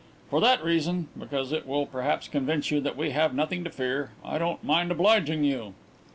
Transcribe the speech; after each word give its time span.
For 0.31 0.41
that 0.41 0.63
reason 0.63 1.09
because 1.15 1.51
it 1.53 1.67
will 1.67 1.85
perhaps 1.85 2.27
convince 2.27 2.71
you 2.71 2.81
that 2.81 2.97
we 2.97 3.11
have 3.11 3.35
nothing 3.35 3.63
to 3.65 3.69
fear 3.69 4.09
I 4.25 4.39
don't 4.39 4.63
mind 4.63 4.89
obliging 4.89 5.43
you." 5.43 5.75